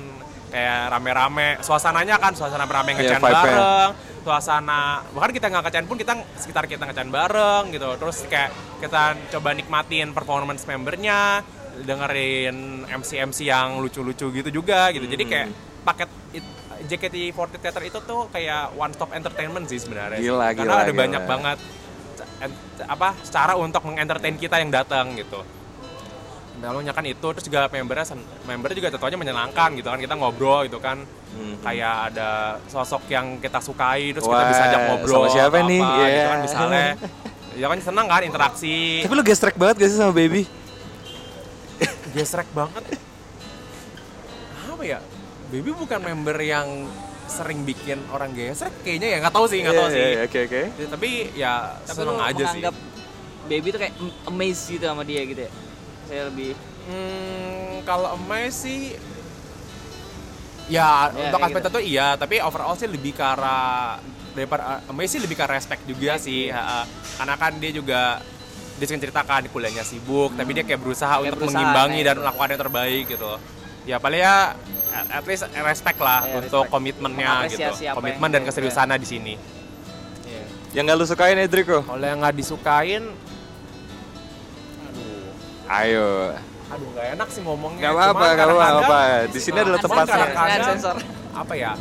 [0.51, 3.43] kayak rame-rame suasananya kan suasana rame-rame Iya, ngecan vibe-nya.
[3.45, 8.51] bareng suasana bahkan kita nggak ngecan pun kita sekitar kita ngecan bareng gitu terus kayak
[8.79, 11.45] kita coba nikmatin performance membernya
[11.77, 12.57] dengerin
[12.89, 15.57] MC MC yang lucu-lucu gitu juga gitu jadi kayak Hmm.
[15.85, 16.53] paket it-
[16.87, 20.27] JKT48 Theater itu tuh kayak one stop entertainment sih sebenarnya sih.
[20.27, 21.01] Gila, karena gila, ada gila.
[21.01, 21.59] banyak banget
[22.15, 25.41] ca- en- apa cara untuk mengentertain kita yang datang gitu
[26.57, 28.09] Lalunya kan itu terus juga membernya
[28.43, 31.61] membernya juga tentunya menyenangkan gitu kan kita ngobrol gitu kan Mhm.
[31.61, 32.31] kayak ada
[32.65, 35.83] sosok yang kita sukai terus kita Wah, bisa ajak ngobrol sama siapa atau nih?
[35.83, 36.09] apa, Iya.
[36.09, 36.85] gitu kan misalnya
[37.53, 40.43] ya kan senang kan interaksi Tapi lu gestrek banget gak sih sama baby?
[42.15, 42.83] gesrek banget
[44.65, 44.99] apa ya
[45.55, 46.67] baby bukan member yang
[47.25, 50.39] sering bikin orang gesrek kayaknya ya nggak tahu sih nggak tahu Iya, sih iya, Oke
[50.45, 50.63] oke.
[50.75, 52.61] Ya, tapi ya Tapi seneng aja sih
[53.45, 53.95] baby tuh kayak
[54.27, 55.53] amazed gitu sama dia gitu ya.
[56.05, 56.53] Saya lebih
[56.85, 58.93] Hmm, kalau Emai sih
[60.67, 61.71] ya Ya, untuk aspek gitu.
[61.71, 63.97] itu iya, tapi overall sih lebih ke arah
[64.33, 66.85] daripada Emai sih lebih ke respect juga sih, ha-ha.
[67.17, 68.21] karena kan dia juga
[68.75, 72.13] dia sering ceritakan kuliahnya sibuk, tapi dia kayak berusaha Kayak untuk berusaha, mengimbangi kayak dan
[72.13, 72.21] gitu.
[72.21, 73.33] melakukan yang terbaik gitu.
[73.85, 74.37] Ya paling ya
[75.11, 76.73] at least respect lah Ya, untuk respect.
[76.73, 79.35] komitmennya gitu, komitmen dan keseriusannya di sini.
[80.71, 81.79] Yang gak lu sukain Edrico?
[81.81, 83.05] Kalau yang nggak disukain,
[85.67, 86.35] Ayo.
[86.67, 87.81] aduh nggak enak sih ngomongnya.
[87.81, 89.01] Gak apa-apa, Cuman gak kadang-kadang- apa-apa.
[89.29, 90.15] Di sini adalah Sensor, tempatnya.
[90.17, 90.97] kadang-kadang sensor.
[91.35, 91.73] apa ya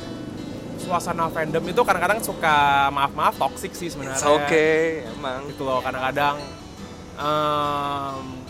[0.76, 2.56] suasana fandom itu kadang-kadang suka
[2.90, 4.68] maaf-maaf toxic sih sebenarnya Oke,
[5.08, 5.46] emang.
[5.48, 6.42] gitu loh kadang-kadang
[7.16, 8.43] em,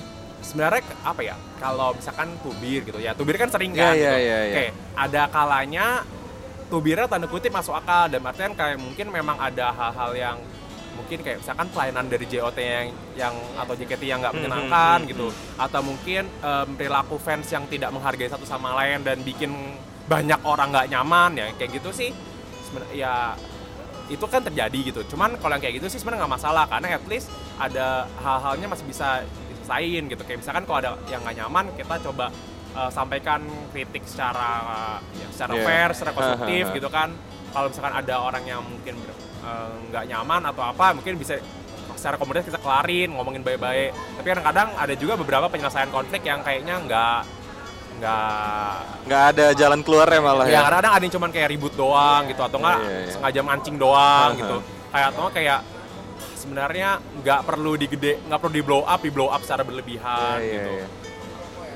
[0.53, 4.21] sebenarnya apa ya kalau misalkan tubir gitu ya tubir kan sering Iya, kan iya, gitu.
[4.21, 4.53] iya, iya.
[4.53, 5.85] oke ada kalanya
[6.69, 10.37] tubirnya tanda kutip masuk akal dan artian kayak mungkin memang ada hal-hal yang
[10.93, 12.87] mungkin kayak misalkan pelayanan dari JOT yang
[13.17, 17.49] yang atau JKT yang nggak Hmm, menyenangkan hmm, hmm, gitu atau mungkin em, perilaku fans
[17.49, 19.73] yang tidak menghargai satu sama lain dan bikin
[20.05, 22.13] banyak orang nggak nyaman ya kayak gitu sih
[22.69, 23.13] sebenarnya ya
[24.05, 27.05] itu kan terjadi gitu cuman kalau yang kayak gitu sih sebenarnya nggak masalah karena at
[27.09, 29.23] least ada hal-halnya masih bisa
[29.63, 32.25] diselesain gitu kayak misalkan kalau ada yang nggak nyaman kita coba
[32.75, 33.39] uh, sampaikan
[33.71, 34.51] kritik secara
[35.15, 35.65] ya, secara Yeah.
[35.65, 37.09] fair secara konstruktif gitu kan
[37.55, 38.95] kalau misalkan ada orang yang mungkin
[39.41, 41.39] uh, nggak nyaman atau apa mungkin bisa
[41.95, 46.75] secara komunitas kita kelarin ngomongin baik-baik tapi kadang-kadang ada juga beberapa penyelesaian konflik yang kayaknya
[46.83, 47.19] nggak
[47.93, 48.73] nggak
[49.05, 50.59] Nggak ada jalan keluarnya malah ya ya.
[50.65, 53.11] kadang-kadang ada yang cuman kayak ribut doang gitu atau nggak Iya, iya, iya.
[53.13, 54.39] sengaja mancing doang Aha.
[54.41, 54.57] gitu
[54.91, 55.59] kayak atau kayak
[56.43, 60.43] sebenarnya nggak perlu digede nggak perlu di blow up di blow up secara berlebihan Iya,
[60.43, 60.71] iya, gitu.
[60.77, 60.87] iya.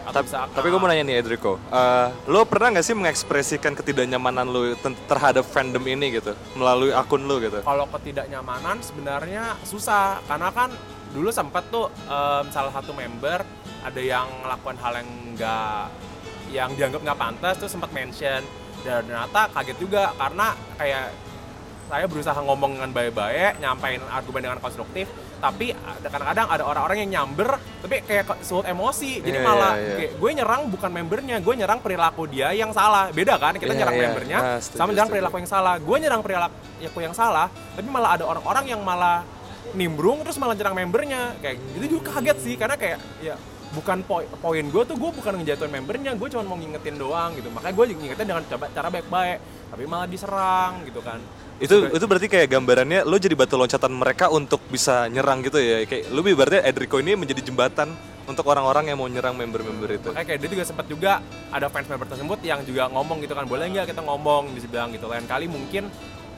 [0.03, 3.75] Atau Tapi, misalkan- tapi gue mau nanya nih Edrico, Eh, lo pernah nggak sih mengekspresikan
[3.75, 4.71] ketidaknyamanan lo
[5.03, 6.31] terhadap fandom ini gitu?
[6.53, 7.59] Melalui akun lo gitu?
[7.61, 10.23] kalau ketidaknyamanan sebenarnya susah.
[10.23, 10.71] Karena kan
[11.11, 13.43] dulu sempat tuh em, salah satu member
[13.83, 15.83] ada yang melakukan hal yang nggak
[16.47, 18.47] yang dianggap nggak pantas tuh sempat mention.
[18.87, 20.15] Dan ternyata kaget juga.
[20.15, 21.05] Karena kayak
[21.87, 25.07] saya berusaha ngomong dengan baik-baik, nyampain argumen dengan konstruktif,
[25.39, 29.95] tapi ada kadang-kadang ada orang-orang yang nyamber, tapi kayak sulut emosi, jadi Iya, malah iya.
[29.95, 33.55] kayak gue nyerang bukan membernya, gue nyerang perilaku dia yang salah, beda kan?
[33.55, 34.03] Kita Iya, nyerang iya.
[34.03, 35.75] membernya, Ah, setuju, sama nyerang perilaku yang salah.
[35.79, 39.23] Gue nyerang perilaku yang salah, tapi malah ada orang-orang yang malah
[39.71, 43.35] nimbrung terus malah nyerang membernya, kayak itu juga kaget sih, karena kayak ya
[43.67, 47.47] bukan poin poin gue tuh gue bukan ngejatuhin membernya, gue cuma mau ngingetin doang gitu,
[47.51, 49.39] makanya gue ngingetin dengan coba cara baik-baik,
[49.71, 51.19] tapi malah diserang gitu kan.
[51.57, 55.81] Itu itu berarti kayak gambarannya lo jadi batu loncatan mereka untuk bisa nyerang gitu ya.
[55.89, 57.97] Kayak lo ibaratnya Edrico ini menjadi jembatan
[58.29, 60.09] untuk orang-orang yang mau nyerang member-member itu.
[60.13, 63.49] Makanya kayak dia juga sempat juga ada fans member tersebut yang juga ngomong gitu kan
[63.49, 64.53] boleh nggak kita ngomong?
[64.53, 65.09] Bisa bilang gitu.
[65.09, 65.89] Lain kali mungkin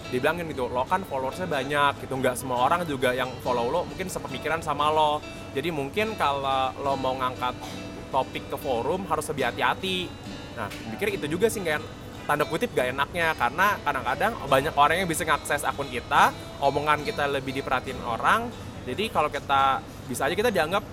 [0.10, 2.16] dibilangin gitu lo kan followersnya banyak gitu.
[2.16, 5.20] Nggak semua orang juga yang follow lo mungkin sepemikiran sama lo.
[5.52, 7.60] Jadi mungkin kalau lo mau ngangkat
[8.08, 10.08] topik ke forum harus lebih hati-hati.
[10.56, 15.10] Nah mikir itu juga sih nggak tanda kutip gak enaknya karena kadang-kadang banyak orang yang
[15.10, 16.30] bisa ngakses akun kita
[16.62, 18.54] omongan kita lebih diperhatiin orang.
[18.86, 20.86] Jadi kalau kita bisa aja kita dianggap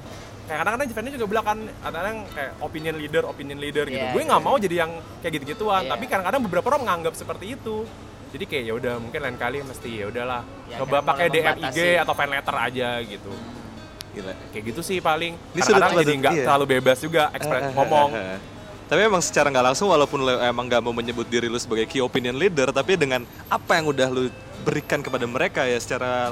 [0.49, 4.01] kayak kadang-kadang Jivannya juga bilang kan kadang kayak opinion leader opinion leader gitu.
[4.01, 5.91] Iya, gue nggak mau jadi yang kayak gitu-gituan Iya.
[5.93, 7.85] tapi kadang-kadang beberapa orang menganggap seperti itu.
[8.33, 11.79] Jadi kayak ya udah mungkin lain kali mesti ya udahlah Ya, coba pakai DM IG
[12.01, 13.33] atau fan letter aja gitu.
[14.17, 14.33] Gila.
[14.49, 15.37] kayak gitu sih paling.
[15.37, 16.45] Ini kadang-kadang jadi nggak iya.
[16.49, 18.09] terlalu bebas juga ekspres ngomong
[18.87, 21.99] Tapi emang secara nggak langsung walaupun lo emang nggak mau menyebut diri lo sebagai key
[21.99, 24.31] opinion leader, tapi dengan apa yang udah lo
[24.63, 26.31] berikan kepada mereka ya secara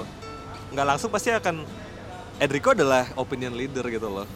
[0.71, 1.67] nggak langsung pasti akan
[2.35, 4.27] Edrico adalah opinion leader gitu loh.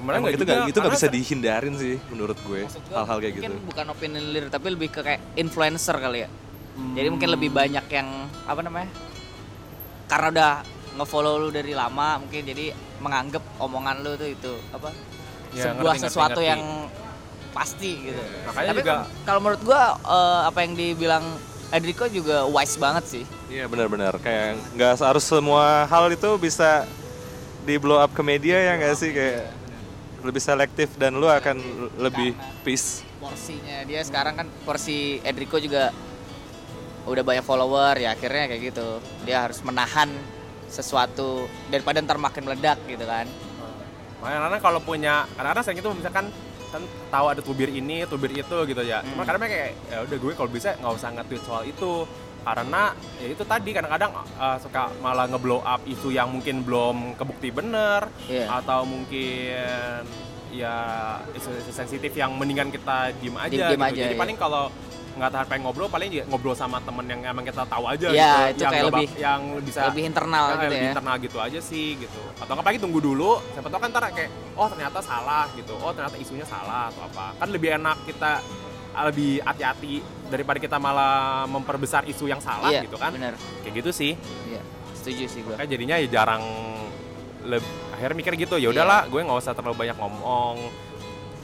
[0.00, 3.68] Sebenarnya Emang itu nggak itu nggak bisa dihindarin sih menurut gue hal-hal kayak mungkin gitu.
[3.68, 6.28] bukan opinion leader tapi lebih ke kayak influencer kali ya
[6.96, 7.36] jadi mungkin Hmm.
[7.36, 8.08] lebih banyak yang
[8.48, 8.88] apa namanya
[10.08, 10.52] karena udah
[10.96, 14.88] ngefollow lu dari lama mungkin jadi menganggap omongan lu tuh itu apa
[15.50, 16.48] Ya, sebuah ngerti, ngerti, sesuatu ngerti.
[16.48, 16.62] yang
[17.50, 18.22] pasti gitu.
[18.46, 21.24] Makanya tapi juga- kalau menurut gua eh, apa yang dibilang
[21.70, 23.24] Adriko juga wise banget sih.
[23.46, 24.18] Iya benar-benar.
[24.18, 26.82] Kayak nggak harus semua hal itu bisa
[27.62, 29.14] di blow up ke media ya nggak sih?
[29.14, 29.54] Kayak
[30.20, 31.56] lebih selektif dan lu akan
[31.96, 33.06] lebih peace.
[33.20, 35.92] porsinya dia sekarang kan porsi Edrico juga
[37.04, 38.98] udah banyak follower ya akhirnya kayak gitu.
[39.22, 40.08] Dia harus menahan
[40.66, 43.28] sesuatu daripada ntar makin meledak gitu kan.
[44.20, 46.26] Makanya karena kalau punya kadang-kadang sering itu misalkan
[46.70, 49.02] kan tahu ada tubir ini, tubir itu gitu ya.
[49.04, 49.28] Cuma Hmm.
[49.28, 51.92] kadang kayak ya udah gue kalau bisa nggak usah nge-tweet soal itu
[52.40, 52.82] karena
[53.20, 58.08] ya itu tadi kadang-kadang uh, suka malah ngeblow up isu yang mungkin belum kebukti bener
[58.26, 58.48] Iya.
[58.56, 60.08] atau mungkin
[60.50, 60.74] ya
[61.30, 63.86] isu-isu sensitif yang mendingan kita diem aja Diem- diem gitu.
[63.86, 64.20] aja, Jadi iya.
[64.20, 64.64] paling kalau
[65.10, 68.14] nggak tahan pengen ngobrol paling juga ngobrol sama temen yang emang kita tahu aja Iya,
[68.14, 70.88] gitu itu yang kayak lebih- yang bisa lebih internal Nah, gitu lebih ya.
[70.88, 72.20] internal gitu aja sih gitu.
[72.36, 75.74] Atau pagi tunggu dulu siapa tahu kan ntar kayak oh ternyata salah gitu.
[75.76, 77.34] Oh ternyata isunya salah atau apa.
[77.36, 78.38] Kan lebih enak kita
[78.90, 83.10] ah, lebih hati-hati daripada kita malah memperbesar isu yang salah iya gitu kan.
[83.10, 84.12] bener kayak gitu sih.
[84.46, 85.56] Iya setuju sih gua.
[85.56, 86.42] Kan jadinya ya jarang
[87.42, 90.56] leb- akhirnya mikir gitu ya udahlah gue nggak usah terlalu banyak ngomong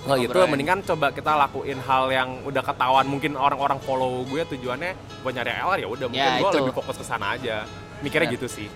[0.07, 0.51] nggak gitu Ngobrolin.
[0.51, 5.51] mendingan coba kita lakuin hal yang udah ketahuan mungkin orang-orang follow gue tujuannya buat nyari
[5.53, 6.59] LR ya udah mungkin Ya, gue itu.
[6.61, 7.67] lebih fokus ke sana aja
[7.99, 8.37] mikirnya Bener.
[8.37, 8.69] gitu sih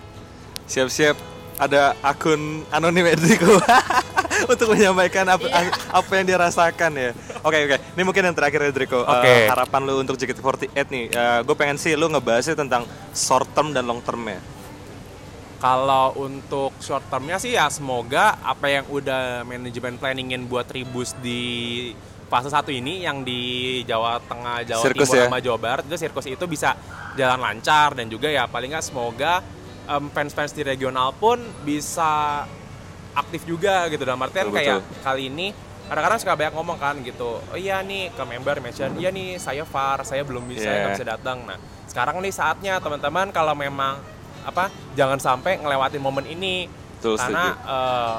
[0.63, 1.15] Siap-siap
[1.57, 3.59] ada akun anonim Enrico
[4.51, 5.45] untuk menyampaikan apa,
[5.91, 7.11] apa yang dia rasakan ya.
[7.41, 8.99] Oke oke, ini mungkin yang terakhir Enrico.
[8.99, 9.33] Eh, Oke.
[9.45, 11.03] harapan lu untuk JKT48 nih,
[11.43, 14.39] gue pengen sih lu ngebahasnya tentang short term dan long term ya.
[15.61, 21.93] Kalau untuk short termnya sih ya semoga apa yang udah manajemen planningin buat Tribus di
[22.25, 25.25] fase satu ini yang di Jawa Tengah, Jawa Sirkus Timur ya?
[25.29, 26.73] sama Jawa Barat itu sirkus itu bisa
[27.13, 29.43] jalan lancar dan juga ya paling nggak semoga
[29.83, 32.41] em, fans-fans di regional pun bisa
[33.11, 35.03] aktif juga gitu dalam artian Betul, kayak betul.
[35.03, 35.47] kali ini
[35.91, 39.67] kadang-kadang suka banyak ngomong kan gitu oh iya nih ke member mention iya nih saya
[39.67, 40.87] far saya belum bisa Yeah.
[40.87, 41.59] nggak bisa datang nah
[41.91, 43.99] sekarang nih saatnya teman-teman kalau memang
[44.41, 46.65] apa jangan sampai ngelewatin momen ini.
[46.97, 48.17] Betul, karena eh,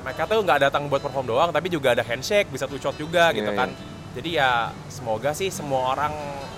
[0.00, 3.34] mereka tuh nggak datang buat perform doang tapi juga ada handshake bisa two shot juga
[3.34, 3.70] gitu Iya, kan.
[4.10, 6.14] Jadi ya semoga sih semua orang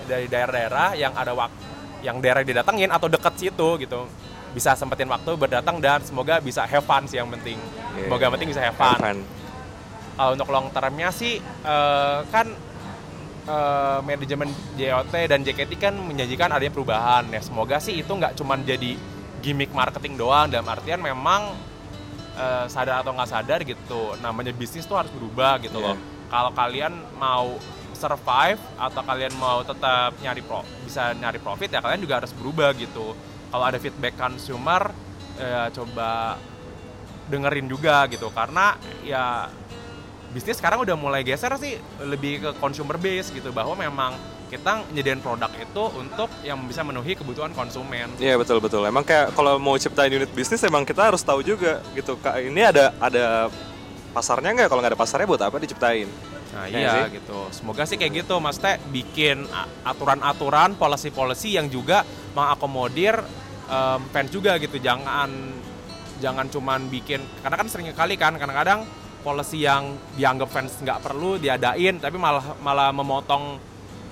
[0.09, 1.59] dari daerah-daerah yang ada waktu
[2.03, 4.05] yang daerah didatengin atau deket situ gitu
[4.53, 7.57] bisa sempetin waktu berdatang dan semoga bisa have fun sih yang penting.
[7.97, 8.05] Iya.
[8.05, 8.99] semoga yang penting bisa have fun.
[9.01, 9.19] Fun.
[10.13, 12.47] kalau untuk long termnya sih eh, kan
[13.43, 17.39] eh, manajemen JOT dan JKT kan menjanjikan adanya perubahan ya.
[17.39, 18.95] Semoga sih itu nggak cuman jadi
[19.43, 21.51] gimmick marketing doang dalam artian memang
[22.33, 25.93] eh, sadar atau nggak sadar gitu namanya bisnis tuh harus berubah gitu Iya.
[25.93, 27.59] loh kalau kalian mau
[27.93, 32.73] survive atau kalian mau tetap nyari pro bisa nyari profit ya kalian juga harus berubah
[32.73, 33.13] gitu.
[33.47, 34.89] Kalau ada feedback consumer
[35.37, 36.41] eh, coba
[37.29, 38.33] dengerin juga gitu.
[38.33, 38.75] Karena
[39.05, 39.45] ya
[40.33, 44.17] bisnis sekarang udah mulai geser sih lebih ke consumer base gitu bahwa memang
[44.49, 48.09] kita nyediain produk itu untuk yang bisa memenuhi kebutuhan konsumen.
[48.17, 48.85] Iya betul betul.
[48.85, 52.17] Emang kayak kalau mau ciptain unit bisnis emang kita harus tahu juga gitu.
[52.21, 53.49] Kak ini ada ada
[54.13, 54.67] pasarnya nggak?
[54.69, 56.05] Kalau nggak ada pasarnya buat apa diciptain?
[56.53, 57.17] Nah Ya iya sih?
[57.17, 57.49] gitu.
[57.49, 59.49] Semoga sih kayak gitu Mas Teh bikin
[59.81, 62.05] aturan-aturan, policy-policy yang juga
[62.37, 63.17] mengakomodir
[63.65, 64.77] em, fans juga gitu.
[64.77, 65.33] Jangan
[66.21, 68.85] jangan cuman bikin karena kan sering kali kan kadang-kadang
[69.23, 73.57] policy yang dianggap fans nggak perlu diadain tapi malah malah memotong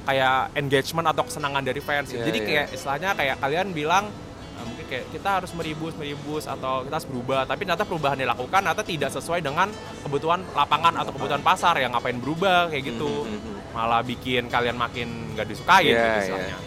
[0.01, 2.09] kayak engagement atau kesenangan dari fans.
[2.09, 2.47] Iya, Jadi iya.
[2.47, 4.09] kayak istilahnya kayak kalian bilang
[4.57, 8.59] eh, mungkin kayak kita harus meribus meribus atau kita harus berubah tapi ternyata perubahan dilakukan
[8.65, 9.69] ternyata tidak sesuai dengan
[10.01, 13.57] kebutuhan lapangan atau kebutuhan pasar yang ngapain berubah kayak gitu Mhm, mhm.
[13.71, 16.57] malah bikin kalian makin gak disukain Iya, gitu istilahnya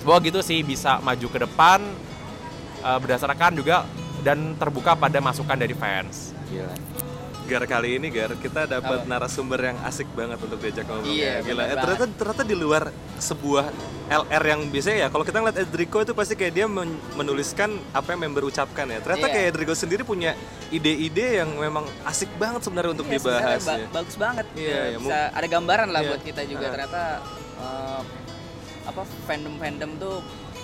[0.00, 1.78] semoga gitu sih bisa maju ke depan
[2.80, 3.84] eh, berdasarkan juga
[4.24, 6.72] dan terbuka pada masukan dari fans Gila.
[7.50, 9.10] Gar kali ini Gar kita dapat Apa?
[9.10, 11.10] narasumber yang asik banget untuk diajak ngobrol.
[11.10, 11.62] Iya, Gila.
[11.64, 12.82] Eh, ternyata ternyata di luar
[13.18, 13.66] sebuah
[14.08, 18.06] LR yang biasanya ya kalau kita ngeliat Edrico itu pasti kayak dia men- menuliskan apa
[18.08, 18.98] yang member ucapkan ya.
[19.00, 19.34] Ternyata Iya.
[19.34, 20.38] kayak Edrico sendiri punya
[20.70, 23.86] ide-ide yang memang asik banget sebenarnya untuk Iya, sebenarnya dibahas ba- ya.
[23.90, 26.08] bagus banget Iya, Ya, iya, bisa ada gambaran lah Iya.
[26.08, 26.70] buat kita juga Ah.
[26.70, 27.02] ternyata
[27.58, 28.00] eh,
[28.80, 30.16] apa fandom fandom tuh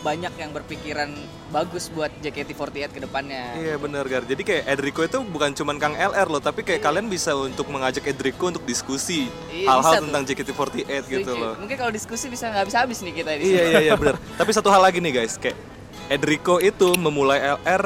[0.06, 1.10] banyak yang berpikiran
[1.48, 4.22] bagus buat JKT48 ke depannya Iya bener Gar.
[4.22, 8.06] Jadi kayak Edrico itu bukan cuman Kang LR loh, tapi kayak kalian bisa untuk mengajak
[8.06, 10.06] Edrico untuk diskusi Iya, hal-hal bisa tuh.
[10.06, 11.34] tentang JKT48 gitu Setuju.
[11.36, 11.54] loh.
[11.58, 13.66] mungkin kalau diskusi bisa nggak habis habis nih kita di iya sini.
[13.68, 14.14] iya iya benar.
[14.32, 15.58] Tapi satu hal lagi nih guys, kayak
[16.06, 17.82] Edrico itu memulai LR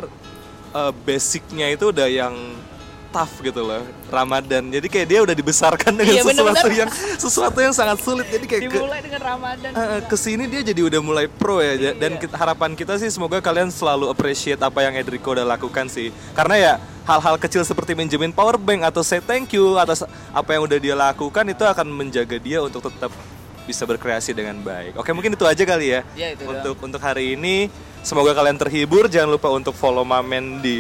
[0.71, 2.37] eh, basicnya itu udah yang
[3.11, 6.79] tough gitu loh Ramadan jadi kayak dia udah dibesarkan dengan Iya, sesuatu bener-bener.
[6.79, 9.71] yang sesuatu yang sangat sulit jadi kayak ke, Dimulai dengan Ramadan.
[9.71, 13.09] Eh, ke sini dia jadi udah mulai pro ya Ja- dan kita- harapan kita sih
[13.09, 17.93] semoga kalian selalu appreciate apa yang Edrico udah lakukan sih karena ya hal-hal kecil seperti
[17.93, 21.87] minjemin power bank atau say thank you atas apa yang udah dia lakukan itu akan
[21.87, 23.11] menjaga dia untuk tetap
[23.61, 24.95] bisa berkreasi dengan baik.
[24.95, 26.59] Oke mungkin itu aja kali ya Ya, itu doang.
[26.59, 27.71] untuk untuk hari ini.
[28.01, 29.07] Semoga kalian terhibur.
[29.07, 30.79] Jangan lupa untuk follow Mamen di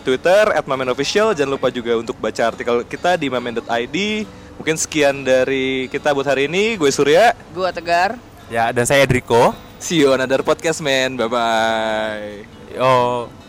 [0.00, 1.36] Twitter @mamenofficial.
[1.36, 3.96] Jangan lupa juga untuk baca artikel kita di mamen.id.
[4.60, 6.76] Mungkin sekian dari kita buat hari ini.
[6.76, 7.32] Gue Surya.
[7.56, 8.20] Gua Tegar.
[8.52, 9.56] Ya, dan saya Driko.
[9.80, 11.16] See you on another podcast, man.
[11.16, 12.44] Bye bye.
[12.76, 13.39] Yo.